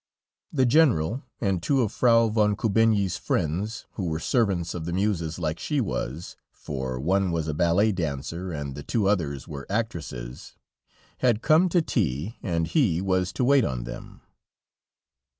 The 0.51 0.65
General 0.65 1.21
and 1.39 1.61
two 1.61 1.83
of 1.83 1.91
Frau 1.91 2.27
von 2.29 2.55
Kubinyi's 2.55 3.17
friends, 3.17 3.85
who 3.91 4.05
were 4.07 4.17
servants 4.19 4.73
of 4.73 4.85
the 4.85 4.93
Muses 4.93 5.37
like 5.37 5.59
she 5.59 5.79
was, 5.79 6.35
for 6.51 6.99
one 6.99 7.31
was 7.31 7.47
a 7.47 7.53
ballet 7.53 7.91
dancer, 7.91 8.51
and 8.51 8.73
the 8.73 8.81
two 8.81 9.07
others 9.07 9.47
were 9.47 9.67
actresses, 9.71 10.55
had 11.19 11.43
come 11.43 11.69
to 11.69 11.83
tea, 11.83 12.35
and 12.41 12.65
he 12.69 12.99
was 12.99 13.31
to 13.33 13.43
wait 13.43 13.63
on 13.63 13.83
them. 13.83 14.21